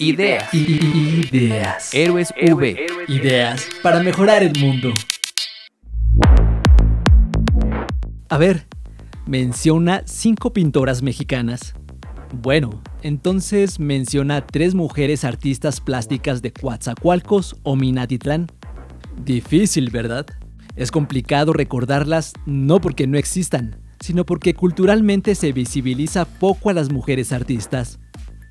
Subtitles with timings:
[0.00, 0.54] Ideas.
[0.54, 1.90] Ideas.
[1.92, 2.86] Héroes V.
[3.06, 4.94] Ideas para mejorar el mundo.
[8.30, 8.66] A ver,
[9.26, 11.74] menciona cinco pintoras mexicanas.
[12.32, 18.46] Bueno, entonces menciona tres mujeres artistas plásticas de Coatzacoalcos o Minatitlán.
[19.22, 20.24] Difícil, ¿verdad?
[20.76, 26.90] Es complicado recordarlas no porque no existan, sino porque culturalmente se visibiliza poco a las
[26.90, 27.98] mujeres artistas.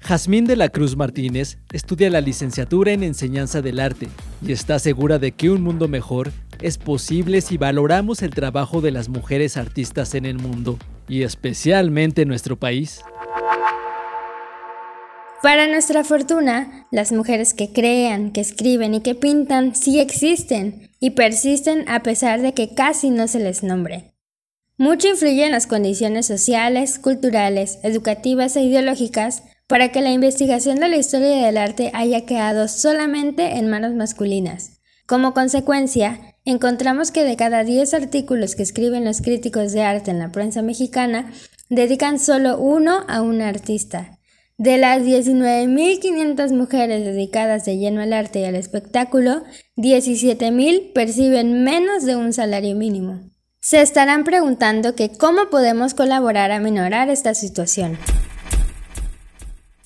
[0.02, 4.08] Jazmín de la Cruz Martínez estudia la licenciatura en enseñanza del arte
[4.46, 6.32] y está segura de que un mundo mejor
[6.62, 10.78] es posible si valoramos el trabajo de las mujeres artistas en el mundo,
[11.10, 13.02] y especialmente en nuestro país.
[15.42, 21.12] Para nuestra fortuna, las mujeres que crean, que escriben y que pintan sí existen y
[21.12, 24.14] persisten a pesar de que casi no se les nombre.
[24.78, 30.90] Mucho influye en las condiciones sociales, culturales, educativas e ideológicas para que la investigación de
[30.90, 34.82] la historia del arte haya quedado solamente en manos masculinas.
[35.06, 40.18] Como consecuencia, encontramos que de cada 10 artículos que escriben los críticos de arte en
[40.18, 41.32] la prensa mexicana,
[41.70, 44.18] dedican solo uno a un artista.
[44.58, 49.44] De las 19.500 mujeres dedicadas de lleno al arte y al espectáculo,
[49.78, 53.20] 17.000 perciben menos de un salario mínimo.
[53.62, 58.00] Se estarán preguntando que cómo podemos colaborar a minorar esta situación.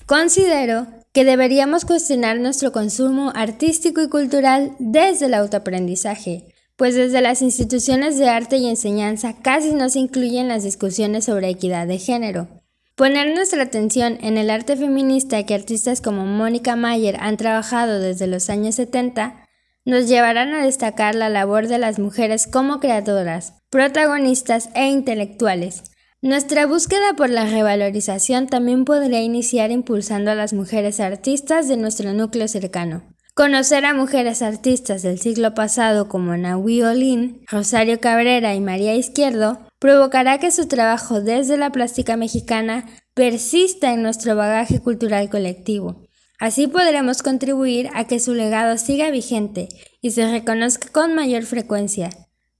[0.06, 6.44] Considero que deberíamos cuestionar nuestro consumo artístico y cultural desde el autoaprendizaje,
[6.76, 11.48] pues desde las instituciones de arte y enseñanza casi no se incluyen las discusiones sobre
[11.48, 12.48] equidad de género.
[12.96, 18.26] Poner nuestra atención en el arte feminista que artistas como Mónica Mayer han trabajado desde
[18.26, 19.46] los años 70
[19.86, 25.82] nos llevarán a destacar la labor de las mujeres como creadoras, protagonistas e intelectuales,
[26.24, 32.14] nuestra búsqueda por la revalorización también podría iniciar impulsando a las mujeres artistas de nuestro
[32.14, 33.02] núcleo cercano.
[33.34, 39.68] Conocer a mujeres artistas del siglo pasado como Nahui Olin, Rosario Cabrera y María Izquierdo
[39.78, 46.06] provocará que su trabajo desde la plástica mexicana persista en nuestro bagaje cultural colectivo.
[46.38, 49.68] Así podremos contribuir a que su legado siga vigente
[50.00, 52.08] y se reconozca con mayor frecuencia.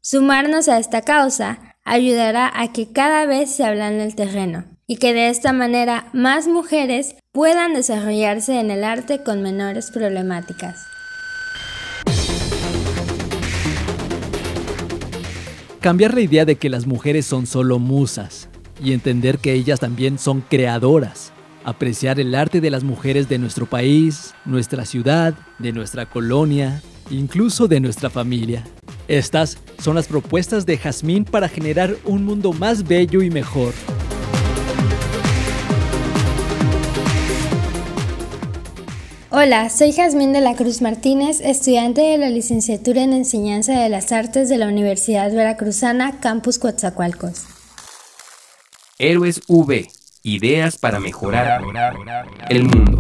[0.03, 5.13] Sumarnos a esta causa ayudará a que cada vez se en el terreno y que
[5.13, 10.87] de esta manera más mujeres puedan desarrollarse en el arte con menores problemáticas.
[15.81, 18.49] Cambiar la idea de que las mujeres son solo musas
[18.83, 21.33] y entender que ellas también son creadoras.
[21.65, 27.69] Apreciar el arte de las mujeres de nuestro país, nuestra ciudad, de nuestra colonia, incluso
[27.69, 28.65] de nuestra familia.
[29.09, 33.75] Estas son las propuestas de Jazmín para generar un mundo más bello y mejor.
[39.29, 44.11] Hola, soy Jazmín de la Cruz Martínez, estudiante de la licenciatura en Enseñanza de las
[44.11, 47.45] Artes de la Universidad Veracruzana, Campus Coatzacoalcos.
[48.99, 49.91] Héroes V,
[50.23, 51.61] ideas para mejorar
[52.49, 52.97] el mundo.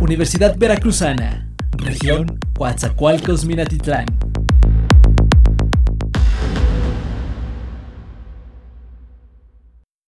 [0.00, 1.43] Universidad Veracruzana,
[1.84, 4.06] región Coatzacoalcos Minatitlán.